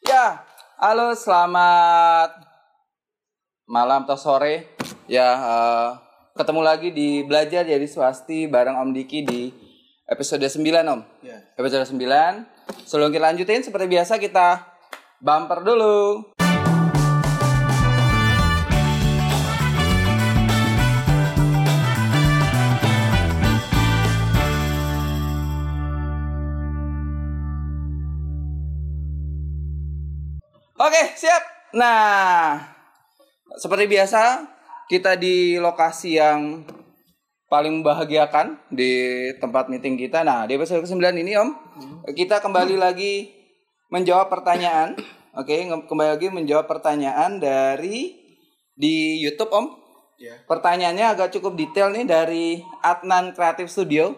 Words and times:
Ya, 0.00 0.48
halo 0.80 1.12
selamat 1.12 2.32
malam 3.68 4.08
atau 4.08 4.16
sore. 4.16 4.72
Ya, 5.04 5.28
eh, 5.36 5.88
ketemu 6.40 6.60
lagi 6.64 6.88
di 6.88 7.20
Belajar 7.28 7.68
Jadi 7.68 7.84
Swasti 7.84 8.48
bareng 8.48 8.80
Om 8.80 8.96
Diki 8.96 9.20
di 9.28 9.52
episode 10.08 10.48
9, 10.48 10.56
Om. 10.88 11.00
Ya. 11.20 11.44
Episode 11.52 11.84
9. 11.84 12.00
Sebelum 12.88 13.12
kita 13.12 13.28
lanjutin, 13.28 13.60
seperti 13.60 13.92
biasa 13.92 14.16
kita 14.16 14.64
bumper 15.20 15.68
dulu. 15.68 16.32
Oke, 30.80 31.12
siap. 31.12 31.44
Nah, 31.76 32.56
seperti 33.60 33.84
biasa, 33.84 34.48
kita 34.88 35.12
di 35.12 35.60
lokasi 35.60 36.16
yang 36.16 36.64
paling 37.52 37.84
membahagiakan 37.84 38.56
di 38.72 39.28
tempat 39.36 39.68
meeting 39.68 40.00
kita. 40.00 40.24
Nah, 40.24 40.48
di 40.48 40.56
episode 40.56 40.80
ke-9 40.80 41.04
ini, 41.20 41.36
Om, 41.36 41.50
kita 42.16 42.40
kembali 42.40 42.80
lagi 42.80 43.28
menjawab 43.92 44.32
pertanyaan. 44.32 44.96
Oke, 45.36 45.68
kembali 45.68 46.16
lagi 46.16 46.32
menjawab 46.32 46.64
pertanyaan 46.64 47.36
dari 47.36 48.16
di 48.72 49.20
YouTube, 49.20 49.52
Om. 49.52 49.66
Ya. 50.16 50.40
Pertanyaannya 50.48 51.12
agak 51.12 51.36
cukup 51.36 51.60
detail 51.60 51.92
nih 51.92 52.08
dari 52.08 52.64
Adnan 52.80 53.36
Creative 53.36 53.68
Studio. 53.68 54.16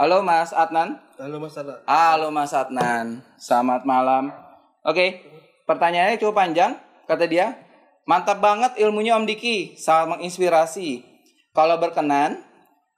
Halo 0.00 0.24
Mas 0.24 0.56
Adnan. 0.56 1.04
Halo 1.20 1.36
Mas 1.36 1.52
Tata. 1.52 1.84
Halo 1.84 2.32
Mas 2.32 2.56
Adnan, 2.56 3.20
selamat 3.36 3.84
malam. 3.84 4.32
Oke, 4.88 5.28
pertanyaannya 5.68 6.16
cukup 6.16 6.40
panjang. 6.40 6.80
Kata 7.04 7.28
dia, 7.28 7.52
mantap 8.08 8.40
banget 8.40 8.80
ilmunya 8.80 9.20
Om 9.20 9.28
Diki, 9.28 9.76
sangat 9.76 10.16
menginspirasi. 10.16 11.04
Kalau 11.52 11.76
berkenan, 11.76 12.40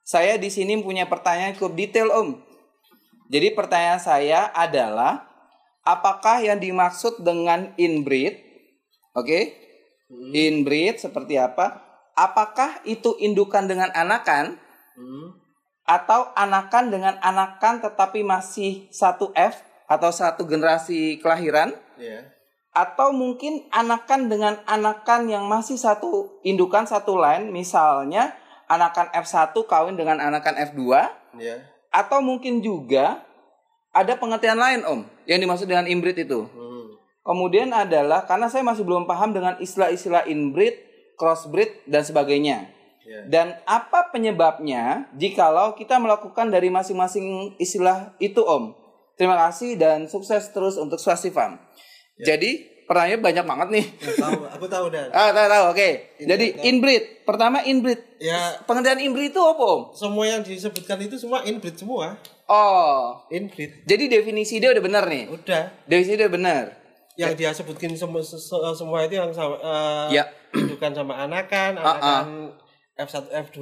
saya 0.06 0.38
di 0.38 0.46
sini 0.50 0.78
punya 0.78 1.10
pertanyaan 1.10 1.58
cukup 1.58 1.74
detail 1.74 2.08
Om. 2.14 2.38
Jadi 3.30 3.54
pertanyaan 3.54 3.98
saya 3.98 4.50
adalah, 4.54 5.26
apakah 5.82 6.42
yang 6.42 6.58
dimaksud 6.58 7.22
dengan 7.22 7.74
inbreed? 7.74 8.38
Oke, 9.14 9.54
inbreed 10.10 11.02
seperti 11.02 11.38
apa? 11.38 11.82
Apakah 12.14 12.82
itu 12.86 13.18
indukan 13.18 13.66
dengan 13.66 13.90
anakan? 13.94 14.58
Hmm. 15.00 15.38
atau 15.90 16.30
anakan 16.38 16.92
dengan 16.92 17.14
anakan 17.18 17.82
tetapi 17.82 18.22
masih 18.22 18.86
satu 18.94 19.32
F 19.34 19.58
atau 19.90 20.14
satu 20.14 20.46
generasi 20.46 21.18
kelahiran 21.18 21.74
Ya. 22.00 22.24
Atau 22.70 23.10
mungkin 23.10 23.66
anakan 23.74 24.30
dengan 24.30 24.54
anakan 24.62 25.26
yang 25.26 25.44
masih 25.50 25.74
satu 25.74 26.38
indukan 26.46 26.86
satu 26.86 27.18
line 27.18 27.50
misalnya 27.50 28.34
anakan 28.70 29.10
F1 29.10 29.50
kawin 29.66 29.98
dengan 29.98 30.22
anakan 30.22 30.54
F2 30.70 30.82
Ya. 31.38 31.62
atau 31.94 32.18
mungkin 32.18 32.58
juga 32.58 33.22
ada 33.90 34.14
pengertian 34.18 34.58
lain 34.58 34.82
Om 34.86 35.00
yang 35.26 35.38
dimaksud 35.42 35.66
dengan 35.66 35.86
inbreed 35.86 36.26
itu. 36.26 36.46
Hmm. 36.46 36.98
Kemudian 37.22 37.70
adalah 37.74 38.26
karena 38.26 38.46
saya 38.50 38.62
masih 38.66 38.86
belum 38.86 39.06
paham 39.06 39.34
dengan 39.34 39.58
istilah-istilah 39.58 40.26
inbreed, 40.30 40.74
crossbreed 41.18 41.86
dan 41.90 42.02
sebagainya. 42.06 42.70
Ya. 43.06 43.20
Dan 43.26 43.46
apa 43.66 44.10
penyebabnya 44.14 45.10
jikalau 45.18 45.74
kita 45.74 45.98
melakukan 45.98 46.50
dari 46.50 46.70
masing-masing 46.70 47.58
istilah 47.58 48.14
itu 48.22 48.42
Om? 48.42 48.74
Terima 49.18 49.36
kasih 49.36 49.76
dan 49.76 50.06
sukses 50.06 50.48
terus 50.54 50.78
untuk 50.80 50.96
Swasti 51.02 51.28
Farm. 51.34 51.58
Jadi 52.22 52.50
pertanyaannya 52.84 53.18
banyak 53.18 53.44
banget 53.44 53.68
nih. 53.70 53.84
Ya, 53.96 54.12
tahu, 54.18 54.38
aku 54.50 54.66
tahu 54.66 54.86
dan. 54.90 55.08
Ah, 55.10 55.30
tahu 55.30 55.46
tahu 55.46 55.64
oke. 55.70 55.88
Inbreed, 56.18 56.26
Jadi 56.26 56.46
ya. 56.50 56.62
inbreed. 56.66 57.04
Pertama 57.22 57.58
inbreed. 57.62 58.00
Ya, 58.18 58.40
Pengertian 58.62 59.00
inbreed 59.00 59.30
itu 59.30 59.40
apa 59.40 59.62
Om? 59.62 59.82
semua 59.94 60.24
yang 60.26 60.42
disebutkan 60.42 60.98
itu 60.98 61.16
semua 61.16 61.40
inbreed 61.42 61.74
semua. 61.74 62.18
Oh. 62.44 63.22
Inbreed. 63.28 63.86
Jadi 63.86 64.04
definisi 64.06 64.58
dia 64.58 64.70
udah 64.70 64.82
benar 64.82 65.06
nih. 65.06 65.30
Udah. 65.30 65.70
Definisi 65.86 66.18
dia 66.18 66.26
benar. 66.26 66.74
Yang 67.14 67.32
dia 67.36 67.50
sebutkin 67.52 67.94
semua 67.94 68.20
se- 68.20 68.40
semua 68.74 69.04
itu 69.04 69.14
yang 69.14 69.30
sama 69.30 69.54
eh, 69.56 70.06
Ya. 70.14 70.24
indukan 70.50 70.90
sama 70.90 71.14
anakan, 71.20 71.76
Ah, 71.76 71.84
ah. 71.84 71.92
anakan 71.92 72.26
F1 72.98 73.24
F2 73.46 73.58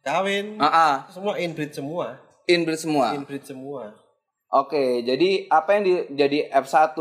kawin. 0.00 0.46
Ah, 0.58 0.66
ah. 0.66 0.94
Semua 1.08 1.36
inbreed 1.36 1.72
semua. 1.72 2.18
Inbreed 2.44 2.78
semua. 2.78 3.14
Inbreed 3.14 3.44
semua. 3.44 3.94
Oke, 4.52 5.00
jadi 5.00 5.48
apa 5.48 5.68
yang 5.72 5.82
di, 5.82 5.92
jadi 6.12 6.38
F1 6.52 6.92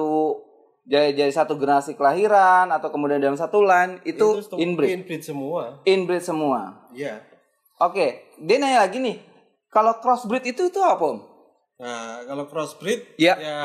jadi, 0.81 1.13
jadi 1.13 1.31
satu 1.31 1.55
generasi 1.55 1.93
kelahiran 1.93 2.71
atau 2.71 2.89
kemudian 2.89 3.19
dalam 3.19 3.35
satu 3.35 3.59
line 3.61 3.99
itu, 4.03 4.39
sem- 4.41 4.57
inbreed. 4.57 4.89
Inbreed 4.97 5.21
semua. 5.21 5.83
Inbreed 5.83 6.23
semua. 6.23 6.87
Iya. 6.91 7.19
Oke, 7.77 8.23
dia 8.37 8.55
nanya 8.55 8.81
lagi 8.81 8.97
nih. 8.97 9.19
Kalau 9.67 9.99
crossbreed 9.99 10.47
itu 10.47 10.63
itu 10.65 10.79
apa, 10.79 10.99
Om? 11.01 11.19
Nah, 11.77 12.23
kalau 12.23 12.45
crossbreed 12.45 13.03
Ya. 13.15 13.35
ya 13.35 13.57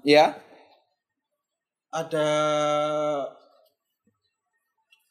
Ya. 0.00 0.26
ada 1.90 2.28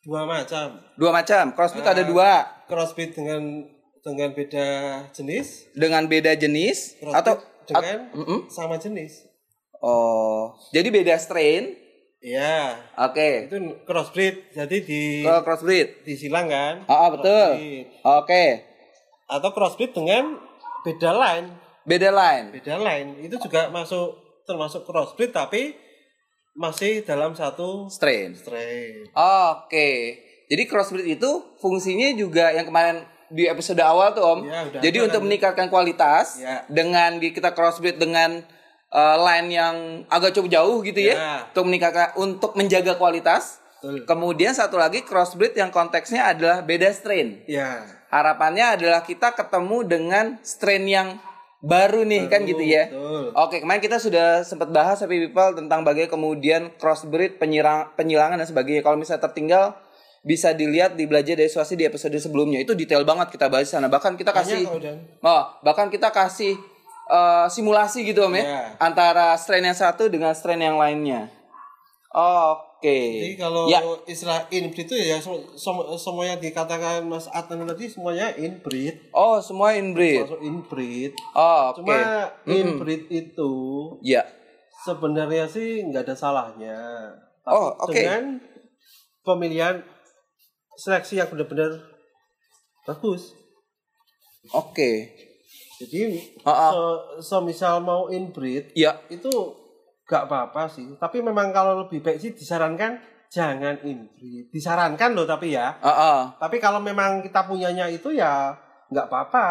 dua 0.02 0.24
macam 0.26 0.80
Dua 0.96 1.12
macam. 1.12 1.44
Crossbreed 1.52 1.86
ada 1.86 2.02
Ah. 2.02 2.08
dua 2.08 2.30
crossbreed 2.66 3.12
dengan 3.12 3.42
dengan 4.00 4.30
beda 4.32 4.68
jenis 5.12 5.70
dengan 5.74 6.08
beda 6.08 6.34
jenis 6.34 6.96
crossbreed 6.98 7.20
atau 7.20 7.34
dengan 7.72 8.00
at- 8.04 8.14
Mm-mm. 8.14 8.40
sama 8.48 8.76
jenis 8.76 9.30
Oh, 9.76 10.52
jadi 10.70 10.90
beda 10.90 11.16
strain. 11.16 11.72
Iya 12.20 12.76
Oke. 13.00 13.48
itu 13.48 13.56
crossbreed 13.82 14.52
jadi 14.52 14.78
di 14.78 15.24
Kalau 15.24 15.40
crossbreed. 15.40 16.04
disilang 16.04 16.46
kan 16.46 16.84
Ah, 16.84 17.08
ah, 17.08 17.10
betul. 17.10 17.50
Oke. 18.04 18.46
atau 19.26 19.50
crossbreed 19.50 19.94
dengan 19.94 20.36
beda 20.82 21.14
line 21.14 21.48
Beda 21.86 22.12
line. 22.12 22.52
beda 22.52 22.76
line 22.76 23.24
itu 23.24 23.40
juga 23.40 23.72
masuk 23.72 24.20
termasuk 24.44 24.84
crossbreed 24.84 25.32
tapi 25.32 25.80
masih 26.52 27.02
dalam 27.02 27.32
satu 27.32 27.88
Strain. 27.88 28.36
strain 28.36 29.08
Oke. 29.16 30.20
Jadi 30.46 30.64
crossbreed 30.66 31.16
itu 31.16 31.32
fungsinya 31.56 32.12
juga 32.14 32.52
yang 32.52 32.68
kemarin 32.68 33.08
di 33.30 33.46
episode 33.46 33.80
awal 33.80 34.12
tuh 34.12 34.26
Om. 34.26 34.40
Ya, 34.44 34.60
udah 34.66 34.82
Jadi 34.82 34.98
untuk 35.00 35.22
kan. 35.22 35.26
meningkatkan 35.26 35.68
kualitas 35.70 36.38
Ya. 36.38 36.66
dengan 36.66 37.18
di 37.18 37.30
kita 37.30 37.54
crossbreed 37.54 37.96
dengan 37.96 38.42
uh, 38.90 39.18
line 39.22 39.48
yang 39.50 39.76
agak 40.08 40.34
cukup 40.34 40.50
jauh 40.52 40.78
gitu 40.82 41.00
ya. 41.00 41.16
Ya. 41.16 41.34
Untuk 41.48 41.66
meningkatkan 41.66 42.08
untuk 42.16 42.52
menjaga 42.54 42.94
kualitas. 42.94 43.62
Betul. 43.80 44.04
Kemudian 44.04 44.52
satu 44.52 44.76
lagi 44.76 45.02
crossbreed 45.02 45.56
yang 45.56 45.70
konteksnya 45.70 46.28
adalah 46.28 46.60
beda 46.60 46.92
strain. 46.92 47.40
ya 47.46 47.86
Harapannya 48.10 48.76
adalah 48.76 49.06
kita 49.06 49.32
ketemu 49.32 49.78
dengan 49.86 50.26
strain 50.42 50.84
yang 50.84 51.22
baru 51.60 52.02
nih 52.04 52.26
kan 52.28 52.42
gitu 52.44 52.60
ya. 52.60 52.90
betul. 52.90 53.32
Oke, 53.36 53.60
kemarin 53.60 53.80
kita 53.80 54.00
sudah 54.00 54.42
sempat 54.42 54.68
bahas 54.68 55.00
Happy 55.00 55.28
People 55.28 55.54
tentang 55.54 55.84
bagaimana 55.84 56.10
kemudian 56.10 56.74
crossbreed, 56.76 57.38
penyirang, 57.38 57.94
penyilangan 57.94 58.40
dan 58.40 58.48
sebagainya. 58.48 58.82
Kalau 58.82 58.98
misalnya 58.98 59.24
tertinggal 59.24 59.76
bisa 60.22 60.52
dilihat 60.52 60.94
di 60.94 61.06
belajar 61.06 61.34
dari 61.34 61.48
swasti 61.48 61.74
di 61.74 61.84
episode 61.84 62.16
sebelumnya. 62.16 62.60
Itu 62.60 62.74
detail 62.74 63.04
banget 63.04 63.32
kita 63.32 63.48
bahas 63.48 63.66
di 63.66 63.74
sana. 63.74 63.88
Bahkan 63.88 64.16
kita 64.16 64.32
kasih. 64.32 64.68
Oh, 65.20 65.44
bahkan 65.62 65.88
kita 65.88 66.10
kasih 66.10 66.56
eh, 67.08 67.48
simulasi 67.50 68.04
gitu 68.04 68.22
Om 68.22 68.36
ya. 68.36 68.44
Ya. 68.44 68.62
Antara 68.78 69.34
strain 69.36 69.64
yang 69.64 69.74
satu 69.74 70.06
dengan 70.08 70.30
strain 70.32 70.60
yang 70.60 70.78
lainnya. 70.78 71.26
Oke. 72.10 73.00
Jadi 73.22 73.36
kalau 73.36 73.66
Ya. 73.66 73.82
istilah 74.06 74.46
inbreed 74.50 74.86
itu 74.86 74.96
ya 74.96 75.18
sem- 75.18 75.46
sem- 75.54 75.90
semua 75.96 76.26
yang 76.26 76.38
dikatakan 76.38 77.04
Mas 77.04 77.28
Adnan 77.28 77.66
tadi 77.66 77.86
semuanya 77.86 78.34
inbreed, 78.34 79.10
Oh, 79.12 79.38
semua 79.40 79.74
inbreed. 79.74 80.26
masuk 80.26 80.42
inbreed. 80.42 81.12
Oh, 81.34 81.70
oke. 81.70 81.82
Cuma 81.82 81.98
inbreed 82.46 83.06
itu 83.10 83.52
Ya. 84.02 84.26
sebenarnya 84.82 85.46
sih 85.46 85.86
nggak 85.86 86.08
ada 86.08 86.16
salahnya. 86.16 86.78
Tapi 87.42 87.52
Oh, 87.52 87.74
oke. 87.80 87.92
Dengan 87.92 88.42
pemilihan 89.22 89.76
seleksi 90.80 91.20
yang 91.20 91.28
benar-benar 91.28 91.76
bagus. 92.86 93.36
Oke. 94.50 95.12
Jadi 95.80 96.20
Ah, 96.44 96.52
ah. 96.52 96.72
se- 96.72 97.28
semisal 97.30 97.80
mau 97.80 98.08
inbreed 98.08 98.72
Ya. 98.74 99.00
itu 99.08 99.30
nggak 100.08 100.24
apa-apa 100.26 100.68
sih. 100.68 100.88
Tapi 100.96 101.20
memang 101.20 101.52
kalau 101.52 101.84
lebih 101.84 102.00
baik 102.00 102.20
sih 102.20 102.32
disarankan 102.32 102.98
jangan 103.28 103.78
inbreed. 103.84 104.50
Disarankan 104.50 105.14
loh 105.14 105.24
tapi 105.24 105.54
ya. 105.54 105.76
Ah, 105.80 105.92
ah. 105.92 106.20
Tapi 106.36 106.58
kalau 106.58 106.80
memang 106.80 107.20
kita 107.20 107.44
punyanya 107.44 107.88
itu 107.88 108.12
ya 108.12 108.56
nggak 108.90 109.06
apa-apa. 109.06 109.48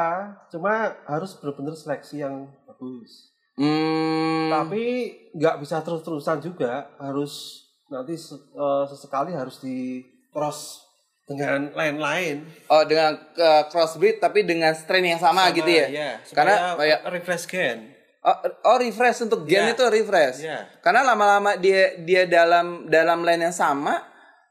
Cuma 0.51 0.73
harus 1.07 1.37
benar-benar 1.39 1.73
seleksi 1.73 2.21
yang 2.21 2.49
bagus. 2.67 3.31
Hmm. 3.55 4.51
Tapi 4.51 4.85
nggak 5.33 5.59
bisa 5.61 5.81
terus-terusan 5.81 6.41
juga. 6.41 6.91
Harus 6.99 7.65
nanti 7.89 8.15
eh, 8.15 8.85
sesekali 8.85 9.33
harus 9.33 9.59
di 9.59 10.03
cross 10.29 10.85
dengan 11.29 11.69
lain-lain. 11.77 12.41
Oh, 12.67 12.83
dengan 12.89 13.13
eh, 13.37 13.63
crossbreed 13.69 14.17
tapi 14.19 14.49
dengan 14.49 14.73
strain 14.73 15.05
yang 15.05 15.21
sama, 15.21 15.53
gitu 15.53 15.69
ya. 15.69 15.87
Iya, 15.87 16.11
Karena 16.33 16.73
supaya 16.73 16.97
kayak 16.99 17.01
refresh 17.13 17.45
gen. 17.45 17.79
Oh, 18.19 18.35
oh 18.67 18.77
refresh 18.81 19.23
untuk 19.23 19.45
gen 19.45 19.69
Iya. 19.69 19.73
itu 19.77 19.85
refresh. 19.87 20.39
Iya. 20.43 20.59
Karena 20.81 21.05
lama-lama 21.05 21.55
dia 21.55 21.95
dia 22.01 22.25
dalam 22.25 22.89
dalam 22.89 23.23
line 23.23 23.47
yang 23.47 23.55
sama 23.55 24.01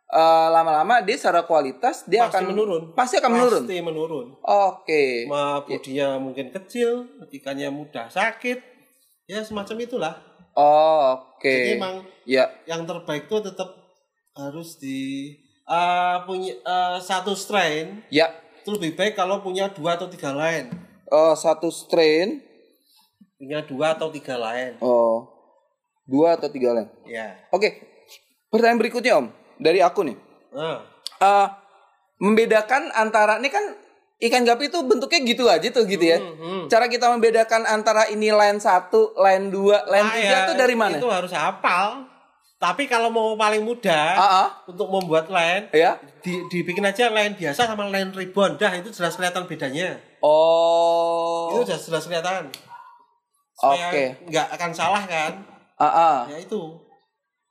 eh, 0.08 0.48
lama-lama 0.48 1.04
dia 1.04 1.20
secara 1.20 1.44
kualitas 1.44 2.08
dia 2.08 2.24
Pasti 2.26 2.32
akan 2.40 2.44
menurun. 2.54 2.84
Pasti 2.96 3.16
akan 3.20 3.32
menurun. 3.34 3.64
Pasti 3.68 3.78
menurun. 3.84 4.28
Oke. 4.40 5.28
Ma 5.28 5.60
bodinya 5.66 6.16
mungkin 6.16 6.54
kecil, 6.54 7.10
ikannya 7.28 7.68
mudah 7.68 8.08
sakit. 8.08 8.62
Ya 9.28 9.44
semacam 9.44 9.76
itulah. 9.84 10.14
Oh, 10.56 11.20
oke. 11.36 11.44
Jadi 11.44 11.76
emang 11.76 12.02
Ya. 12.24 12.48
yang 12.66 12.88
terbaik 12.88 13.28
tuh 13.28 13.44
tetap 13.44 13.68
harus 14.34 14.80
di 14.80 15.36
eh, 15.68 16.16
punya 16.24 16.54
eh, 16.56 16.98
satu 16.98 17.31
strain 17.31 18.02
Ya. 18.08 18.31
itu 18.58 18.72
lebih 18.72 18.96
baik 18.96 19.14
kalau 19.14 19.40
punya 19.40 19.68
dua 19.69 19.96
atau 19.96 20.08
tiga 20.08 20.31
line. 20.31 20.68
Oh, 21.08 21.31
satu 21.34 21.68
strain. 21.68 22.44
Punya 23.38 23.64
dua 23.64 23.96
atau 23.96 24.10
tiga 24.10 24.36
line. 24.36 24.75
Oh. 24.80 25.24
Dua 26.04 26.36
atau 26.36 26.48
tiga 26.48 26.72
line. 26.72 26.92
Ya. 27.06 27.36
Oke. 27.50 27.80
Pertanyaan 28.48 28.75
berikutnya, 28.78 29.14
Om. 29.16 29.28
Dari 29.56 29.80
aku 29.80 30.04
nih. 30.04 30.18
Nah, 30.52 30.84
eh 31.18 31.48
membedakan 32.18 32.90
antara 32.92 33.38
ini 33.38 33.48
kan 33.48 33.62
ikan 34.18 34.42
gapi 34.42 34.68
itu 34.68 34.80
bentuknya 34.84 35.19
gitu 35.22 35.44
aja 35.46 35.68
tuh 35.69 35.86
gitu 35.86 36.02
ya. 36.02 36.18
hmm. 36.18 36.66
Cara 36.68 36.90
kita 36.90 37.08
membedakan 37.08 37.64
antara 37.64 38.10
ini 38.10 38.28
line 38.28 38.58
satu, 38.58 39.14
line 39.16 39.48
dua, 39.48 39.86
line 39.86 40.08
Ah, 40.08 40.16
tiga 40.16 40.28
ya, 40.34 40.40
itu 40.44 40.54
dari 40.58 40.75
mana? 40.75 40.98
Itu 40.98 41.08
harus 41.08 41.31
hafal. 41.31 42.04
Tapi 42.57 42.89
kalau 42.89 43.13
mau 43.13 43.38
paling 43.38 43.62
mudah 43.62 44.18
Ah, 44.18 44.25
ah. 44.25 44.48
untuk 44.65 44.89
membuat 44.89 45.30
line, 45.30 45.69
ya. 45.69 46.01
di, 46.25 46.42
dibikin 46.50 46.81
aja 46.81 47.13
line 47.13 47.38
biasa 47.38 47.69
sama 47.69 47.86
line 47.86 48.09
ribbon. 48.09 48.57
Dah 48.57 48.74
itu 48.74 48.89
jelas 48.89 49.13
kelihatan 49.13 49.45
bedanya. 49.45 49.94
Oh. 50.25 51.54
Itu 51.54 51.69
jelas 51.69 51.86
jelas 51.86 52.09
kelihatan. 52.09 52.50
Oke. 53.62 54.25
nggak 54.25 54.48
akan 54.57 54.71
salah 54.74 55.06
kan? 55.06 55.38
Ah, 55.77 55.86
ah. 55.86 56.18
Ya 56.33 56.42
itu. 56.42 56.81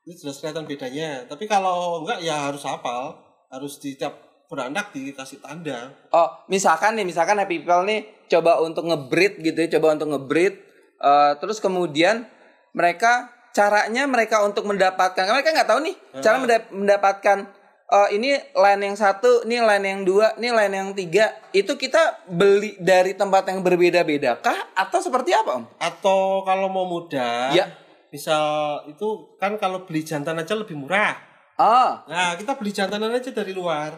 Itu 0.02 0.26
jelas 0.26 0.42
kelihatan 0.42 0.66
bedanya. 0.66 1.22
Tapi 1.30 1.46
kalau 1.46 2.02
enggak 2.02 2.18
ya 2.26 2.50
harus 2.50 2.66
hafal. 2.66 3.14
Harus 3.46 3.78
di 3.78 3.94
tiap 3.94 4.26
beranak 4.50 4.90
dikasih 4.90 5.38
tanda. 5.38 5.90
Oh, 6.10 6.26
misalkan 6.50 6.98
nih, 6.98 7.06
misalkan 7.06 7.38
Happy 7.38 7.62
People 7.62 7.86
nih 7.86 8.26
coba 8.26 8.58
untuk 8.58 8.90
ngebreed 8.90 9.38
gitu 9.38 9.54
ya, 9.54 9.78
coba 9.78 9.94
untuk 9.94 10.10
ngebreed 10.10 10.54
eh, 10.98 11.32
terus 11.38 11.62
kemudian 11.62 12.26
mereka 12.74 13.30
caranya 13.56 14.04
mereka 14.04 14.44
untuk 14.44 14.68
mendapatkan 14.68 15.24
mereka 15.24 15.48
nggak 15.50 15.64
tahu 15.66 15.80
nih 15.80 15.96
cara 16.20 16.36
menda- 16.36 16.68
mendapatkan 16.68 17.38
eh, 17.86 18.08
ini 18.12 18.30
line 18.52 18.82
yang 18.82 18.96
satu, 18.98 19.46
ini 19.46 19.56
line 19.58 19.86
yang 19.86 20.00
dua, 20.02 20.34
ini 20.36 20.50
line 20.50 20.74
yang 20.74 20.88
tiga. 20.92 21.30
Itu 21.52 21.74
kita 21.74 22.26
beli 22.26 22.74
dari 22.76 23.14
tempat 23.14 23.46
yang 23.46 23.62
berbeda-beda 23.62 24.36
kah 24.36 24.74
atau 24.74 24.98
seperti 24.98 25.30
apa, 25.30 25.54
Om? 25.54 25.64
Atau 25.78 26.42
kalau 26.42 26.66
mau 26.66 26.82
mudah, 26.84 27.54
Ya. 27.54 27.70
misal 28.08 28.42
itu 28.86 29.06
kan 29.36 29.54
kalau 29.54 29.86
beli 29.86 30.02
jantan 30.02 30.34
aja 30.36 30.52
lebih 30.52 30.74
murah. 30.74 31.14
Ah, 31.54 32.02
Nah, 32.04 32.34
kita 32.34 32.52
beli 32.54 32.68
jantanan 32.68 33.08
aja 33.08 33.30
dari 33.30 33.54
luar. 33.54 33.94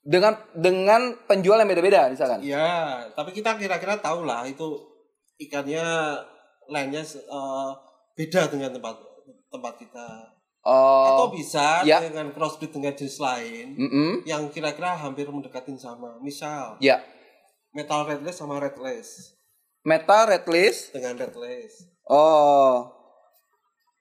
dengan 0.00 0.32
dengan 0.50 1.00
penjual 1.24 1.58
yang 1.58 1.68
beda-beda 1.68 2.08
misalkan. 2.08 2.40
Ya, 2.40 3.04
tapi 3.12 3.30
kita 3.30 3.54
kira-kira 3.54 3.98
tahu 3.98 4.24
lah 4.24 4.40
itu 4.42 4.82
ikannya 5.38 5.84
lainnya 6.66 7.02
eh, 7.04 7.70
beda 8.18 8.50
dengan 8.50 8.74
tempat 8.74 8.98
tempat 9.48 9.74
kita. 9.78 10.08
Atau 10.60 11.30
Oh. 11.30 11.32
bisa 11.32 11.80
Ya. 11.80 12.02
dengan 12.02 12.28
crossbreed 12.28 12.68
dengan 12.68 12.92
jenis 12.92 13.16
lain 13.16 13.72
Mm-mm. 13.72 14.10
yang 14.26 14.50
kira-kira 14.50 14.92
hampir 14.92 15.24
mendekatin 15.24 15.78
sama. 15.78 16.18
Misal 16.18 16.74
Ya. 16.78 16.98
metal 17.70 18.04
redless 18.04 18.36
sama 18.36 18.58
redless 18.58 19.38
Meta 19.80 20.26
red 20.26 20.44
list. 20.44 20.92
dengan 20.92 21.14
redless. 21.16 21.86
Oh. 22.04 22.90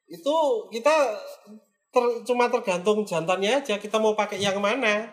Itu 0.05 0.35
kita 0.67 1.15
ter- 1.87 2.19
cuma 2.25 2.49
tergantung 2.49 3.05
jantannya 3.05 3.61
aja 3.61 3.77
kita 3.77 3.95
mau 3.95 4.11
pakai 4.11 4.41
yang 4.41 4.57
mana. 4.57 5.07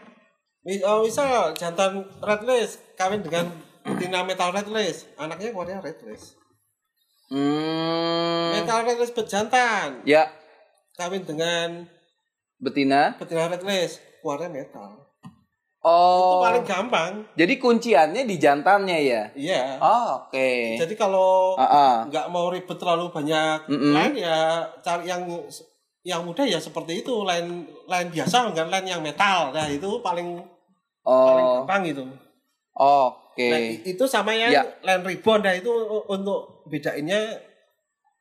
Eh, 0.65 0.81
Misal 0.81 1.53
jantan 1.53 2.09
redless 2.19 2.81
kawin 2.95 3.21
dengan 3.21 3.53
betina 3.85 4.25
metal 4.25 4.49
redless, 4.50 5.05
anaknya 5.15 5.53
keluarnya 5.53 5.79
redless. 5.79 6.35
Hmm. 7.29 8.53
Metal 8.53 8.81
redless 8.82 9.11
berjantan 9.11 10.05
Ya, 10.05 10.29
kawin 10.94 11.25
dengan 11.25 11.88
betina. 12.56 13.17
betina 13.17 13.49
redless, 13.49 13.99
keluarnya 14.21 14.50
metal. 14.50 14.91
Itu 14.94 15.85
Oh. 15.85 16.41
paling 16.41 16.65
gampang. 16.65 17.29
Jadi 17.37 17.61
kunciannya 17.61 18.25
di 18.25 18.41
jantannya 18.41 18.99
ya. 19.05 19.23
Iya. 19.37 19.76
Oh, 19.76 20.25
oke. 20.25 20.81
Jadi 20.81 20.94
kalau 20.97 21.53
Ah, 21.55 21.69
ah. 21.69 21.94
nggak 22.09 22.26
mau 22.29 22.49
ribet 22.49 22.73
terlalu 22.75 23.12
banyak 23.12 23.69
Mm-mm. 23.69 23.93
line 23.93 24.17
ya 24.17 24.65
cari 24.81 25.05
yang 25.05 25.29
yang 26.00 26.21
mudah 26.21 26.44
ya 26.44 26.56
seperti 26.56 27.00
itu 27.00 27.12
line 27.21 27.65
line 27.85 28.09
biasa 28.09 28.49
enggak 28.49 28.69
line 28.69 28.88
yang 28.88 29.00
metal 29.00 29.53
nah 29.53 29.65
itu 29.65 29.88
paling 30.00 30.41
paling 31.05 31.44
Oh. 31.44 31.65
gampang 31.65 31.85
itu 31.85 32.05
Oke. 32.75 33.49
nah, 33.49 33.61
i- 33.61 33.82
itu 33.85 34.05
sama 34.05 34.31
yang 34.31 34.50
Ya. 34.50 34.62
line 34.81 35.03
ribbon 35.05 35.41
nah 35.41 35.50
itu 35.50 35.71
untuk 36.05 36.67
bedainnya 36.67 37.38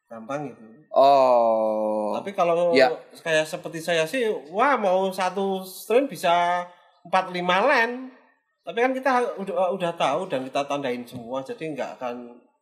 gampang 0.06 0.48
itu 0.48 0.66
Oh. 0.94 2.14
tapi 2.14 2.32
kalau 2.32 2.70
Ya. 2.70 2.94
kayak 3.18 3.44
seperti 3.44 3.82
saya 3.82 4.06
sih 4.06 4.22
wah 4.48 4.78
mau 4.78 5.10
satu 5.10 5.62
string 5.62 6.06
bisa 6.06 6.62
45 7.04 7.66
line 7.66 8.14
tapi 8.62 8.78
kan 8.80 8.94
kita 8.94 9.12
udah 9.36 9.74
udah 9.74 9.92
tahu 9.94 10.30
dan 10.30 10.46
kita 10.46 10.62
tandain 10.64 11.02
semua 11.04 11.42
jadi 11.42 11.74
nggak 11.74 11.90
akan 11.98 12.16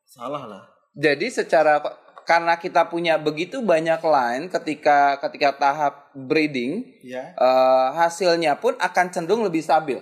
salah 0.03 0.43
lah 0.45 0.63
Jadi 0.91 1.27
secara 1.27 1.79
karena 2.21 2.55
kita 2.55 2.83
punya 2.85 3.15
begitu 3.15 3.59
banyak 3.59 3.99
line 4.01 4.43
ketika 4.47 5.15
ketika 5.19 5.55
tahap 5.57 5.93
breeding, 6.13 6.83
ya 7.01 7.31
eh, 7.31 7.87
hasilnya 7.93 8.55
pun 8.55 8.75
akan 8.77 9.07
cenderung 9.07 9.41
lebih 9.41 9.59
stabil. 9.59 9.99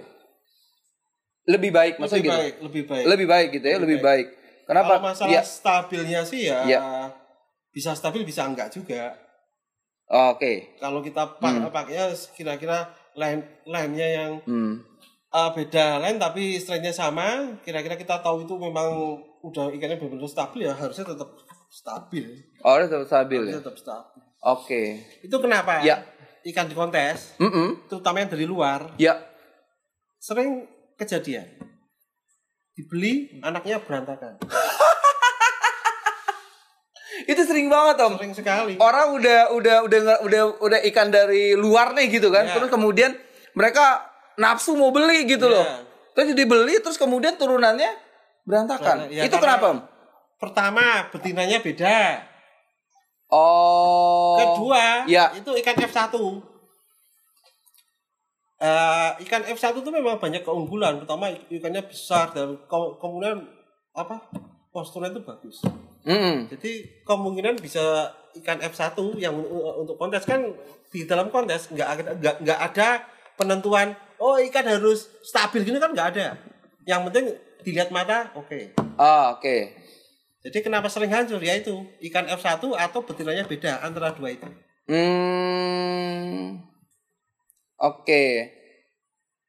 Lebih 1.50 1.72
baik 1.74 1.94
maksudnya 1.98 2.22
lebih 2.22 2.30
gitu. 2.30 2.38
baik 2.38 2.56
lebih 2.62 2.84
baik 2.86 3.06
Lebih 3.08 3.28
baik 3.28 3.48
gitu 3.52 3.66
ya, 3.66 3.76
Lebih 3.76 3.86
lebih 3.90 4.00
baik. 4.02 4.28
Kenapa? 4.70 4.92
Kalau 4.92 5.02
masalah 5.04 5.32
Ya. 5.34 5.42
stabilnya 5.42 6.22
sih 6.22 6.42
ya, 6.46 6.60
Ya. 6.64 6.80
bisa 7.70 7.92
stabil 7.92 8.22
bisa 8.22 8.46
enggak 8.46 8.70
juga. 8.70 9.18
Oke. 10.06 10.78
Kalau 10.78 11.02
kita 11.02 11.38
pak 11.38 11.70
pakainya 11.70 12.06
kira-kira 12.34 12.86
line 13.14 13.42
line-nya 13.66 14.08
yang 14.08 14.32
Hmm. 14.42 14.82
uh, 15.30 15.50
beda 15.52 15.98
line 16.00 16.18
tapi 16.18 16.58
strainnya 16.58 16.90
sama, 16.90 17.58
kira-kira 17.62 17.94
kita 17.94 18.18
tahu 18.20 18.46
itu 18.46 18.54
memang 18.56 18.90
udah 19.42 19.70
ikannya 19.70 19.98
benar-benar 19.98 20.26
stabil 20.28 20.66
ya 20.66 20.74
harusnya 20.74 21.06
tetap 21.08 21.30
stabil. 21.70 22.26
Oh, 22.62 22.76
tetap 22.76 23.06
stabil 23.06 23.42
ya. 23.42 23.54
Harusnya 23.54 23.62
tetap 23.62 23.78
stabil. 23.78 24.22
Oke. 24.42 24.82
Itu 25.22 25.38
kenapa? 25.38 25.82
Ya. 25.82 26.02
Ikan 26.42 26.66
di 26.66 26.74
kontes, 26.74 27.36
Mm-mm. 27.38 27.86
terutama 27.86 28.22
yang 28.22 28.32
dari 28.32 28.46
luar, 28.46 28.96
Ya. 28.96 29.20
sering 30.18 30.66
kejadian. 31.00 31.48
Dibeli 32.76 33.40
anaknya 33.40 33.80
berantakan. 33.80 34.36
Itu 37.26 37.42
sering 37.44 37.68
banget, 37.68 38.00
Om. 38.00 38.14
Sering 38.16 38.34
sekali. 38.34 38.74
orang 38.80 39.12
udah 39.12 39.52
udah 39.52 39.78
udah 39.84 40.00
udah 40.24 40.42
udah 40.62 40.80
ikan 40.88 41.10
dari 41.10 41.52
luar 41.54 41.92
nih 41.92 42.08
gitu 42.10 42.30
kan 42.30 42.46
Ya. 42.46 42.54
terus 42.56 42.70
kemudian 42.70 43.12
mereka 43.52 44.08
nafsu 44.36 44.74
mau 44.74 44.90
beli 44.90 45.28
gitu 45.28 45.46
Ya. 45.46 45.54
loh 45.54 45.66
terus 46.16 46.32
dibeli 46.32 46.80
terus 46.80 46.96
kemudian 46.96 47.36
turunannya 47.36 47.92
berantakan 48.44 49.08
Ya, 49.08 49.24
itu 49.24 49.36
kenapa 49.36 49.66
om 49.70 49.80
Pertama, 50.40 51.12
betinanya 51.12 51.60
beda. 51.60 52.24
oh 53.28 54.40
Kedua, 54.40 55.04
ya. 55.06 55.36
itu 55.36 55.52
ikan 55.60 55.76
F1. 55.76 56.16
Eh, 58.60 59.10
ikan 59.24 59.40
F1 59.48 59.72
itu 59.80 59.88
memang 59.88 60.20
banyak 60.20 60.44
keunggulan. 60.44 61.00
Pertama 61.00 61.32
ikannya 61.48 61.80
besar 61.88 62.36
dan 62.36 62.60
ke- 62.68 62.94
kemudian 63.00 63.48
apa 63.96 64.20
posturnya 64.76 65.16
itu 65.16 65.24
bagus. 65.24 65.64
Mm-mm. 66.04 66.52
Jadi 66.52 67.04
kemungkinan 67.08 67.56
bisa 67.56 68.12
ikan 68.44 68.60
F1 68.60 69.00
yang 69.16 69.32
untuk 69.80 69.96
kontes 69.96 70.28
kan 70.28 70.44
di 70.92 71.08
dalam 71.08 71.32
kontes 71.32 71.72
nggak 71.72 71.88
ada 71.88 72.36
nggak, 72.44 72.60
ada 72.60 72.88
penentuan 73.40 73.96
oh 74.20 74.36
ikan 74.52 74.68
harus 74.68 75.08
stabil 75.24 75.64
gini 75.64 75.80
kan 75.80 75.96
nggak 75.96 76.10
ada. 76.20 76.36
Yang 76.84 77.02
penting 77.08 77.26
dilihat 77.64 77.96
mata 77.96 78.28
oke. 78.36 78.76
Ah, 79.00 79.40
oke 79.40 79.72
Jadi 80.40 80.60
kenapa 80.64 80.92
sering 80.92 81.12
hancur 81.12 81.40
ya 81.40 81.56
itu 81.56 81.80
ikan 82.12 82.28
F1 82.28 82.60
atau 82.60 83.00
betinanya 83.08 83.48
beda 83.48 83.80
antara 83.84 84.12
dua 84.12 84.36
itu. 84.36 84.48
Hmm. 84.88 86.69
Oke. 87.80 88.56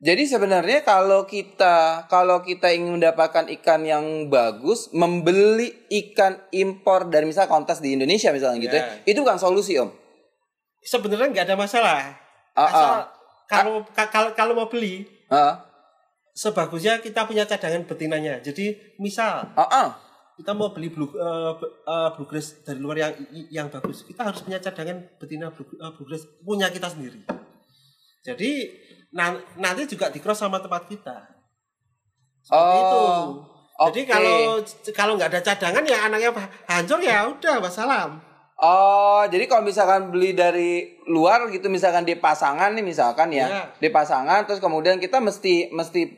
Jadi 0.00 0.24
sebenarnya 0.24 0.80
kalau 0.80 1.28
kita 1.28 2.08
kalau 2.08 2.40
kita 2.40 2.72
ingin 2.72 2.96
mendapatkan 2.96 3.52
ikan 3.60 3.84
yang 3.84 4.32
bagus, 4.32 4.88
membeli 4.96 5.76
ikan 5.92 6.40
impor 6.56 7.12
dari 7.12 7.28
misal 7.28 7.44
kontes 7.44 7.84
di 7.84 7.92
Indonesia 7.92 8.32
misalnya 8.32 8.58
gitu 8.64 8.76
ya, 8.80 8.84
Ya. 8.88 8.96
itu 9.04 9.20
bukan 9.20 9.36
solusi 9.36 9.76
om. 9.76 9.92
Sebenarnya 10.80 11.28
nggak 11.28 11.46
ada 11.52 11.56
masalah. 11.60 12.16
Ah, 12.56 12.64
Asal 12.64 12.80
ah. 12.88 13.00
kalau 13.44 13.84
ka- 13.92 14.08
kalau 14.08 14.30
kalau 14.32 14.52
mau 14.56 14.72
beli 14.72 15.04
Ah, 15.28 15.68
sebagusnya 16.32 17.04
kita 17.04 17.28
punya 17.28 17.44
cadangan 17.44 17.84
betinanya. 17.84 18.40
Jadi 18.40 18.96
misal 18.96 19.52
ah, 19.52 19.68
ah. 19.68 19.88
kita 20.40 20.56
mau 20.56 20.72
beli 20.72 20.88
blue, 20.88 21.12
uh, 21.12 21.52
uh, 21.84 22.10
bluegrass 22.16 22.64
dari 22.64 22.80
luar 22.80 22.96
yang 22.96 23.12
yang 23.52 23.66
bagus, 23.68 24.08
kita 24.08 24.24
harus 24.24 24.40
punya 24.40 24.56
cadangan 24.56 24.96
betina 25.20 25.52
blue, 25.52 25.68
uh, 25.76 25.92
bluegrass 25.92 26.24
punya 26.40 26.72
kita 26.72 26.88
sendiri. 26.88 27.20
Jadi 28.20 28.50
na 29.10 29.32
nanti 29.56 29.88
juga 29.88 30.12
di 30.12 30.20
cross 30.20 30.40
sama 30.40 30.60
tempat 30.60 30.86
kita. 30.86 31.16
Seperti 32.40 32.56
Oh, 32.56 32.80
itu. 32.80 33.02
Jadi 33.80 34.00
oke. 34.04 34.10
kalau 34.12 34.38
kalau 34.92 35.12
nggak 35.16 35.30
ada 35.32 35.40
cadangan 35.40 35.84
ya 35.84 35.98
anaknya 36.04 36.30
hancur 36.68 37.00
ya 37.00 37.24
udah 37.26 37.64
wassalam. 37.64 38.20
Oh, 38.60 39.24
jadi 39.24 39.48
kalau 39.48 39.64
misalkan 39.64 40.12
beli 40.12 40.36
dari 40.36 41.00
luar 41.08 41.48
gitu, 41.48 41.72
misalkan 41.72 42.04
di 42.04 42.12
pasangan 42.12 42.76
nih 42.76 42.84
misalkan 42.84 43.32
ya, 43.32 43.48
Iya. 43.48 43.62
di 43.80 43.88
pasangan, 43.88 44.44
terus 44.44 44.60
kemudian 44.60 45.00
kita 45.00 45.16
mesti 45.16 45.72
mesti 45.72 46.12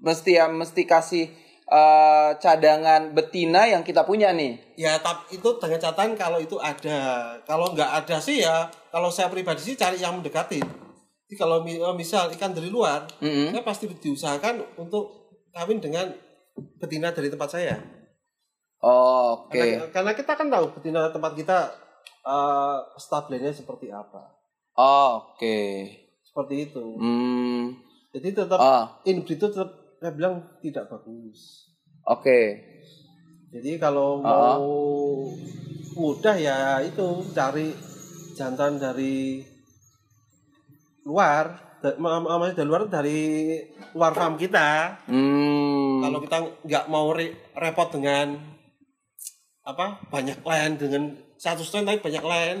mesti 0.00 0.30
ya 0.40 0.48
mesti 0.48 0.88
kasih 0.88 1.28
eh, 1.66 2.30
cadangan 2.40 3.12
betina 3.12 3.68
yang 3.68 3.84
kita 3.84 4.08
punya 4.08 4.32
nih. 4.32 4.56
Ya 4.80 4.96
tapi 5.04 5.36
itu 5.36 5.48
dengan 5.60 5.76
catatan 5.76 6.16
kalau 6.16 6.40
itu 6.40 6.56
ada. 6.56 7.34
Kalau 7.44 7.76
nggak 7.76 7.90
ada 7.92 8.16
sih 8.24 8.40
ya 8.40 8.72
kalau 8.88 9.12
saya 9.12 9.28
pribadi 9.28 9.60
sih 9.60 9.76
cari 9.76 10.00
yang 10.00 10.16
mendekati. 10.16 10.85
Jadi 11.26 11.34
kalau 11.34 11.66
eh, 11.66 11.94
misal 11.98 12.30
ikan 12.30 12.54
dari 12.54 12.70
luar, 12.70 13.02
Mm-mm. 13.18 13.50
saya 13.50 13.66
pasti 13.66 13.90
diusahakan 13.90 14.78
untuk 14.78 15.34
kawin 15.50 15.82
dengan 15.82 16.06
betina 16.78 17.10
dari 17.10 17.26
tempat 17.26 17.50
saya. 17.50 17.74
Oh, 18.78 19.50
Oke. 19.50 19.58
Karena, 19.58 19.90
karena 19.90 20.12
kita 20.14 20.32
kan 20.38 20.46
tahu 20.46 20.66
betina 20.78 21.10
tempat 21.10 21.34
kita 21.34 21.58
eh 22.22 22.78
stabilnya 22.94 23.50
seperti 23.50 23.90
apa. 23.90 24.38
Oh, 24.78 25.34
Oke. 25.34 25.90
Seperti 26.22 26.70
itu. 26.70 26.84
Hmm. 26.94 27.74
Jadi 28.14 28.28
tetap 28.30 28.58
Ah, 28.62 29.02
inbreed 29.02 29.40
itu 29.40 29.46
tetap 29.50 29.72
saya 29.98 30.12
bilang 30.14 30.46
tidak 30.62 30.86
bagus. 30.86 31.66
Oke. 32.06 32.62
Jadi 33.50 33.82
kalau 33.82 34.22
Ah. 34.22 34.54
mau 34.54 34.68
mudah 35.96 36.36
ya 36.36 36.78
itu 36.84 37.24
cari 37.34 37.72
jantan 38.36 38.76
dari 38.76 39.40
luar, 41.06 41.78
maksudnya 41.96 42.58
dari 42.58 42.66
luar 42.66 42.82
dari 42.90 43.20
luar 43.94 44.12
farm 44.12 44.34
kita. 44.34 44.98
Hmm. 45.06 46.02
Kalau 46.02 46.18
kita 46.18 46.36
nggak 46.66 46.84
mau 46.90 47.14
re- 47.14 47.54
repot 47.54 47.88
dengan 47.88 48.34
apa 49.62 49.98
banyak 50.06 50.42
lain 50.42 50.78
dengan 50.78 51.02
satu 51.34 51.66
stand 51.66 51.90
tapi 51.90 51.98
banyak 51.98 52.22
lain 52.22 52.56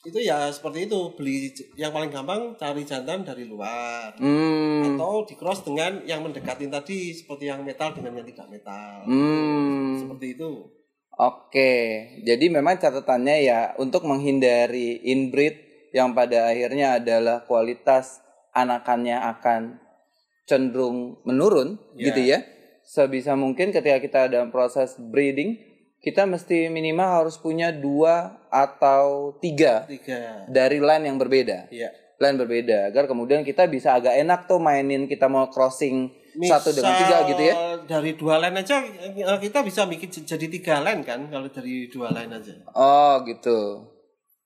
itu 0.00 0.20
ya 0.20 0.48
seperti 0.48 0.84
itu 0.84 1.12
beli 1.12 1.48
yang 1.76 1.92
paling 1.92 2.08
gampang 2.08 2.56
cari 2.56 2.84
jantan 2.84 3.24
dari 3.24 3.44
luar 3.44 4.16
Hmm. 4.20 4.96
atau 4.96 5.24
di 5.24 5.36
cross 5.36 5.64
dengan 5.64 6.04
yang 6.04 6.20
mendekatin 6.20 6.68
tadi 6.68 7.12
seperti 7.12 7.48
yang 7.48 7.64
metal 7.64 7.92
dengan 7.92 8.20
yang 8.20 8.28
tidak 8.28 8.48
metal 8.48 9.04
Hmm. 9.04 9.96
seperti 9.96 10.36
itu 10.36 10.52
Oke, 11.20 11.72
jadi 12.24 12.48
memang 12.48 12.80
catatannya 12.80 13.36
ya 13.44 13.60
untuk 13.76 14.08
menghindari 14.08 15.04
inbreed 15.04 15.69
yang 15.90 16.12
pada 16.12 16.46
akhirnya 16.46 16.96
adalah 16.96 17.42
kualitas 17.42 18.22
anakannya 18.50 19.16
akan 19.16 19.78
cenderung 20.44 21.20
menurun 21.22 21.78
Ya. 21.94 22.10
gitu 22.10 22.20
ya. 22.26 22.38
Sebisa 22.82 23.34
mungkin 23.34 23.70
ketika 23.70 23.98
kita 23.98 24.20
dalam 24.26 24.50
proses 24.50 24.98
breeding, 24.98 25.54
kita 26.00 26.24
mesti 26.24 26.66
minimal 26.66 27.22
harus 27.22 27.36
punya 27.36 27.70
dua 27.70 28.40
atau 28.48 29.36
tiga 29.38 29.86
tiga 29.86 30.42
dari 30.46 30.80
line 30.80 31.06
yang 31.06 31.16
berbeda. 31.16 31.70
ya 31.70 31.92
Line 32.16 32.36
berbeda 32.36 32.88
agar 32.88 33.04
kemudian 33.06 33.40
kita 33.40 33.64
bisa 33.64 33.94
agak 33.94 34.12
enak 34.14 34.44
tuh 34.44 34.58
mainin 34.58 35.04
kita 35.04 35.24
mau 35.24 35.48
crossing 35.48 36.12
satu 36.42 36.70
dengan 36.70 36.92
Misal 36.92 37.00
tiga 37.00 37.16
gitu 37.26 37.42
ya. 37.42 37.54
dari 37.84 38.10
dua 38.12 38.36
line 38.38 38.56
aja 38.56 38.76
eh, 38.80 39.38
kita 39.40 39.60
bisa 39.60 39.84
bikin 39.84 40.08
jadi 40.08 40.46
tiga 40.48 40.74
line 40.80 41.00
kan 41.00 41.26
kalau 41.26 41.48
dari 41.48 41.88
dua 41.88 42.10
line 42.10 42.32
aja 42.32 42.54
Oh 42.72 43.20
gitu. 43.24 43.86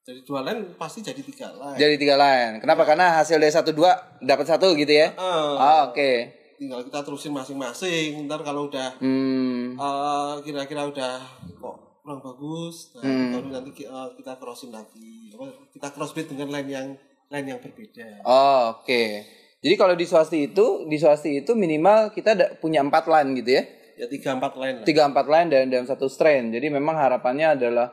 Dari 0.05 0.21
dua 0.21 0.45
line 0.45 0.77
pasti 0.77 1.01
jadi 1.01 1.17
tiga 1.19 1.49
line 1.51 1.81
Jadi 1.81 1.95
tiga 1.97 2.15
line. 2.15 2.61
Kenapa? 2.61 2.85
Karena 2.85 3.17
hasil 3.17 3.41
dari 3.41 3.49
satu 3.49 3.73
dua 3.73 3.97
dapat 4.21 4.45
satu 4.45 4.77
gitu 4.77 4.93
ya. 4.93 5.09
Eh, 5.11 5.17
Oh, 5.17 5.89
Oke. 5.89 6.13
tinggal 6.55 6.85
kita 6.85 7.03
terusin 7.03 7.33
masing-masing 7.33 8.29
ntar 8.29 8.39
kalau 8.41 8.69
udah 8.69 8.95
Hmm. 9.01 9.75
eh, 9.75 10.35
kira-kira 10.45 10.87
udah 10.87 11.19
kok 11.59 11.77
kurang 11.99 12.21
bagus 12.21 12.95
nah, 12.95 13.03
Hmm. 13.03 13.33
baru 13.33 13.49
nanti 13.51 13.83
eh, 13.83 14.09
kita 14.15 14.39
crossin 14.39 14.71
lagi 14.71 15.35
kita 15.75 15.89
crossbreed 15.91 16.31
dengan 16.31 16.55
line 16.55 16.69
yang 16.69 16.89
line 17.27 17.47
yang 17.49 17.59
berbeda 17.59 18.23
Oh, 18.23 18.79
Oke. 18.79 19.25
Jadi 19.59 19.75
kalau 19.75 19.97
di 19.97 20.05
swasti 20.05 20.53
itu, 20.53 20.85
di 20.85 20.95
swasti 20.95 21.41
itu 21.41 21.57
minimal 21.57 22.13
kita 22.13 22.37
punya 22.61 22.85
empat 22.85 23.09
line 23.09 23.33
gitu 23.35 23.51
ya. 23.57 23.63
ya 23.97 24.07
tiga 24.07 24.37
empat 24.37 24.53
line 24.55 24.77
Tiga 24.85 25.09
empat 25.09 25.27
line 25.27 25.49
dan 25.49 25.73
dalam 25.73 25.89
satu 25.89 26.05
strain. 26.07 26.53
Jadi 26.53 26.69
memang 26.69 26.95
harapannya 26.95 27.57
adalah 27.57 27.89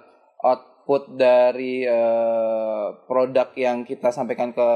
output 0.92 1.16
dari 1.16 1.88
eh, 1.88 2.86
produk 3.08 3.48
yang 3.56 3.88
kita 3.88 4.12
sampaikan 4.12 4.52
ke 4.52 4.68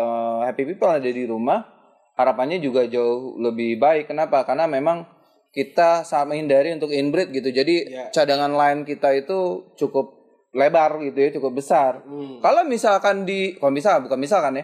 happy 0.48 0.64
people 0.64 0.88
ada 0.88 1.04
di 1.04 1.28
rumah. 1.28 1.68
Harapannya 2.16 2.64
juga 2.64 2.88
jauh 2.88 3.36
lebih 3.36 3.76
baik. 3.76 4.08
Kenapa? 4.08 4.48
Karena 4.48 4.72
memang 4.72 5.04
kita 5.52 6.08
sangat 6.08 6.32
menghindari 6.32 6.72
untuk 6.72 6.96
inbreed 6.96 7.36
gitu. 7.36 7.52
Jadi 7.52 7.76
Ya. 7.92 8.08
cadangan 8.16 8.56
line 8.56 8.88
kita 8.88 9.12
itu 9.12 9.68
cukup 9.76 10.16
lebar 10.56 11.04
gitu 11.04 11.20
ya, 11.20 11.30
cukup 11.36 11.60
besar. 11.60 12.08
Hmm. 12.08 12.40
Kalau 12.40 12.64
misalkan 12.64 13.28
di, 13.28 13.60
kalau 13.60 13.76
misal 13.76 14.00
bukan 14.00 14.16
misalkan 14.16 14.64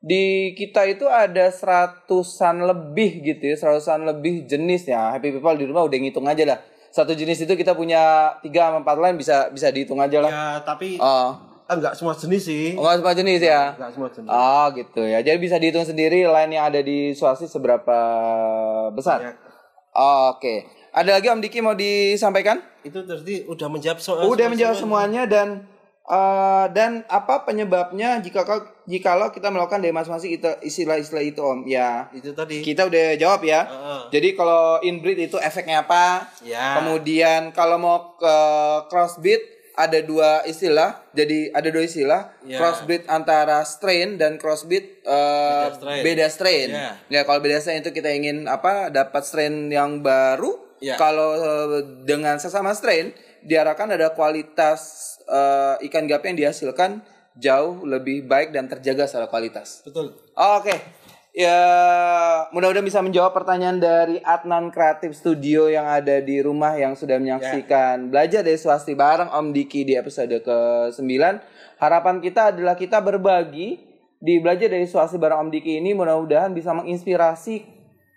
di 0.00 0.52
kita 0.52 0.84
itu 0.84 1.08
ada 1.08 1.48
seratusan 1.48 2.68
lebih 2.68 3.24
gitu 3.24 3.48
ya, 3.48 3.56
seratusan 3.56 4.04
lebih 4.04 4.44
jenis 4.44 4.84
ya. 4.84 5.16
Happy 5.16 5.32
people 5.32 5.56
di 5.56 5.64
rumah 5.64 5.88
udah 5.88 5.96
ngitung 5.96 6.28
aja 6.28 6.44
lah. 6.44 6.60
Satu 6.90 7.14
jenis 7.14 7.38
itu 7.38 7.52
kita 7.52 7.72
punya 7.72 8.02
tiga 8.40 8.66
sama 8.66 8.82
empat 8.82 8.96
lain 8.96 9.14
bisa 9.14 9.46
bisa 9.48 9.70
dihitung 9.70 9.98
aja 9.98 10.18
lah. 10.18 10.30
ya 10.30 10.46
tapi 10.60 10.98
Oh, 10.98 11.30
ah, 11.64 11.70
nggak 11.70 11.94
semua 11.94 12.12
jenis 12.12 12.42
sih 12.42 12.74
enggak 12.74 12.98
semua 12.98 13.14
jenis 13.14 13.40
ya. 13.40 13.62
nggak 13.72 13.90
semua 13.94 14.08
jenis 14.10 14.26
Oh 14.28 14.64
gitu 14.72 15.02
ya. 15.02 15.18
Jadi 15.20 15.38
bisa 15.38 15.56
dihitung 15.56 15.86
sendiri 15.86 16.26
line 16.26 16.52
yang 16.52 16.66
ada 16.66 16.80
di 16.80 17.10
swasti 17.12 17.46
seberapa 17.46 17.98
besar. 18.90 19.18
Ya, 19.20 19.32
Oh, 19.90 20.34
Oke. 20.34 20.66
Ada 20.90 21.16
lagi 21.16 21.26
Om 21.26 21.38
Diki 21.38 21.58
mau 21.60 21.74
disampaikan? 21.74 22.58
itu 22.80 22.96
tadi 23.04 23.44
udah 23.44 23.68
menjawab 23.68 24.00
soal 24.00 24.24
Udah 24.26 24.48
menjawab 24.48 24.72
semuanya 24.74 25.28
dan 25.28 25.68
eh, 26.02 26.66
dan 26.70 27.02
apa 27.06 27.42
penyebabnya 27.42 28.18
jika 28.18 28.42
jikalau 28.84 29.28
kita 29.28 29.48
melakukan 29.48 29.78
dari 29.78 29.90
masing-masing 29.90 30.32
itu 30.34 30.48
istilah-istilah 30.60 31.22
itu 31.22 31.38
Om? 31.38 31.62
Ya, 31.64 32.08
itu 32.10 32.32
tadi 32.32 32.60
kita 32.60 32.86
udah 32.86 33.14
jawab 33.14 33.40
ya. 33.42 33.64
Heeh. 33.64 34.00
Jadi 34.10 34.28
kalau 34.32 34.80
inbreed 34.80 35.20
itu 35.22 35.36
efeknya 35.36 35.84
apa? 35.84 36.26
ya 36.40 36.78
Kemudian 36.78 37.50
kalau 37.50 37.76
mau 37.76 37.96
ke 38.14 38.36
crossbreed 38.86 39.42
ada 39.72 40.02
dua 40.02 40.44
istilah. 40.44 41.00
Jadi 41.10 41.48
ada 41.50 41.68
dua 41.68 41.82
istilah, 41.82 42.22
Ya. 42.42 42.58
crossbreed 42.58 43.06
antara 43.06 43.62
strain 43.64 44.14
dan 44.14 44.36
crossbreed 44.36 45.00
eh, 45.00 45.64
Beda 45.64 45.72
strain. 45.72 46.02
beda 46.02 46.26
strain. 46.28 46.68
Ya. 46.68 46.90
Ya 47.08 47.20
kalau 47.22 47.40
beda 47.40 47.58
strain 47.58 47.80
itu 47.80 47.90
kita 47.90 48.10
ingin 48.10 48.44
apa? 48.44 48.90
Dapat 48.90 49.22
strain 49.22 49.70
yang 49.70 50.02
baru. 50.02 50.58
Ya. 50.80 50.96
Kalau 50.96 51.32
eh, 51.32 51.80
dengan 52.02 52.36
sesama 52.36 52.72
strain 52.72 53.12
diharapkan 53.40 53.88
ada 53.88 54.12
kualitas 54.12 55.16
eh, 55.30 55.86
ikan 55.86 56.10
gapi 56.10 56.34
yang 56.34 56.38
dihasilkan 56.46 57.00
jauh 57.38 57.86
lebih 57.86 58.26
baik 58.26 58.50
dan 58.50 58.66
terjaga 58.66 59.06
secara 59.06 59.30
kualitas. 59.30 59.86
betul 59.86 60.18
Oke. 60.34 60.74
Ya, 61.30 61.62
mudah-mudahan 62.50 62.82
bisa 62.82 62.98
menjawab 63.06 63.30
pertanyaan 63.30 63.78
dari 63.78 64.18
Adnan 64.18 64.74
Kreatif 64.74 65.14
Studio 65.14 65.70
yang 65.70 65.86
ada 65.86 66.18
di 66.18 66.42
rumah 66.42 66.74
yang 66.74 66.98
sudah 66.98 67.22
menyaksikan 67.22 68.10
belajar 68.10 68.42
dari 68.42 68.58
swasti 68.58 68.98
bareng 68.98 69.30
Om 69.30 69.54
Diki 69.54 69.86
di 69.86 69.94
episode 69.94 70.42
ke-9. 70.42 71.06
Harapan 71.78 72.18
kita 72.18 72.50
adalah 72.50 72.74
kita 72.74 72.98
berbagi 72.98 73.78
di 74.18 74.42
belajar 74.42 74.74
dari 74.74 74.90
swasti 74.90 75.22
bareng 75.22 75.46
Om 75.46 75.50
Diki 75.54 75.78
ini 75.78 75.94
mudah-mudahan 75.94 76.50
bisa 76.50 76.74
menginspirasi 76.74 77.62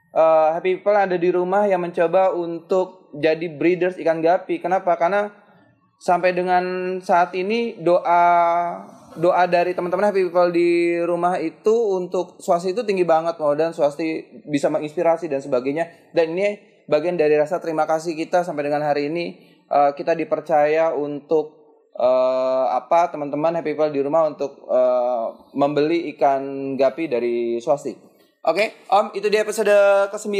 eh, 0.09 0.47
happy 0.57 0.81
people 0.81 0.97
yang 0.97 1.05
ada 1.13 1.17
di 1.21 1.29
rumah 1.29 1.69
yang 1.69 1.85
mencoba 1.85 2.33
untuk 2.33 3.13
jadi 3.13 3.45
breeders 3.45 4.01
ikan 4.01 4.25
gapi. 4.25 4.57
Kenapa? 4.57 4.97
Karena 4.97 5.29
sampai 6.03 6.35
dengan 6.35 6.63
saat 6.99 7.31
ini 7.31 7.79
doa 7.79 8.19
doa 9.15 9.43
dari 9.47 9.71
teman-teman 9.71 10.11
happy 10.11 10.27
people 10.27 10.51
di 10.51 10.99
rumah 10.99 11.39
itu 11.39 11.71
untuk 11.71 12.35
swasti 12.43 12.75
itu 12.75 12.83
tinggi 12.83 13.07
banget 13.07 13.39
mau 13.39 13.55
dan 13.55 13.71
swasti 13.71 14.43
bisa 14.43 14.67
menginspirasi 14.67 15.31
dan 15.31 15.39
sebagainya 15.39 16.11
dan 16.11 16.35
ini 16.35 16.59
bagian 16.91 17.15
dari 17.15 17.39
rasa 17.39 17.63
terima 17.63 17.87
kasih 17.87 18.19
kita 18.19 18.43
sampai 18.43 18.67
dengan 18.67 18.83
hari 18.83 19.07
ini 19.07 19.39
eh, 19.71 19.91
kita 19.95 20.11
dipercaya 20.11 20.91
untuk 20.91 21.55
eh, 21.95 22.65
apa 22.67 23.07
teman-teman 23.07 23.63
happy 23.63 23.71
people 23.71 23.87
di 23.95 24.03
rumah 24.03 24.27
untuk 24.27 24.59
eh, 24.67 25.25
membeli 25.55 26.11
ikan 26.17 26.75
gapi 26.75 27.07
dari 27.07 27.35
swasti. 27.63 27.95
Oke, 28.43 28.75
Om, 28.91 29.15
itu 29.15 29.31
di 29.31 29.39
episode 29.39 29.71
ke-9. 30.11 30.35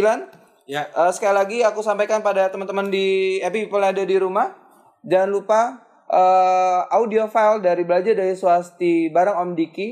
ya 0.68 0.84
Eh, 0.92 1.12
sekali 1.16 1.36
lagi 1.40 1.58
aku 1.64 1.80
sampaikan 1.80 2.20
pada 2.20 2.52
teman-teman 2.52 2.92
di 2.92 3.40
happy 3.40 3.72
people 3.72 3.80
yang 3.80 3.96
ada 3.96 4.04
di 4.04 4.20
rumah 4.20 4.63
jangan 5.04 5.30
lupa 5.30 5.62
eh, 6.10 6.82
audio 6.96 7.28
file 7.28 7.60
dari 7.62 7.84
belajar 7.84 8.16
dari 8.16 8.34
swasti 8.36 9.12
bareng 9.12 9.38
Om 9.38 9.52
Diki 9.54 9.90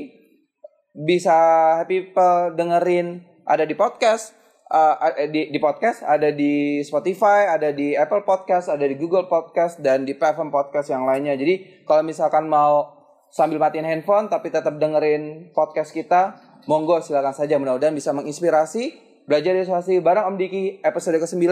bisa 0.92 1.36
happy 1.80 2.12
people 2.12 2.52
dengerin 2.52 3.24
ada 3.48 3.64
di 3.64 3.72
podcast 3.72 4.42
uh, 4.72 4.96
uh, 4.96 5.28
di 5.28 5.52
di 5.52 5.58
podcast, 5.60 6.02
ada 6.02 6.32
di 6.32 6.80
Spotify, 6.82 7.52
ada 7.52 7.70
di 7.70 7.92
Apple 7.92 8.24
Podcast, 8.24 8.72
ada 8.72 8.88
di 8.88 8.96
Google 8.96 9.28
Podcast 9.28 9.78
dan 9.84 10.08
di 10.08 10.16
platform 10.16 10.48
podcast 10.48 10.88
yang 10.88 11.04
lainnya. 11.04 11.36
Jadi 11.36 11.84
kalau 11.84 12.00
misalkan 12.02 12.48
mau 12.48 13.04
sambil 13.28 13.60
matiin 13.60 13.84
handphone 13.84 14.32
tapi 14.32 14.48
tetap 14.48 14.80
dengerin 14.80 15.52
podcast 15.52 15.92
kita, 15.92 16.40
monggo 16.64 16.98
silakan 17.04 17.36
saja. 17.36 17.60
Mudah-mudahan 17.60 17.94
bisa 17.94 18.16
menginspirasi. 18.16 19.12
Belajar 19.22 19.54
ilustrasi 19.54 20.02
bareng 20.02 20.34
Om 20.34 20.36
Diki 20.40 20.82
episode 20.82 21.22
ke-9. 21.22 21.46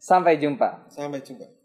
Sampai 0.00 0.40
jumpa. 0.40 0.88
Sampai 0.88 1.20
jumpa. 1.20 1.57